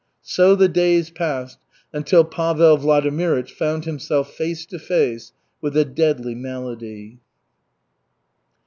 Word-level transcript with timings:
So 0.23 0.55
the 0.55 0.67
days 0.67 1.11
passed 1.11 1.59
until 1.93 2.23
Pavel 2.23 2.75
Vladimirych 2.75 3.51
found 3.51 3.85
himself 3.85 4.33
face 4.33 4.65
to 4.65 4.79
face 4.79 5.31
with 5.61 5.77
a 5.77 5.85
deadly 5.85 6.33
malady. 6.33 7.19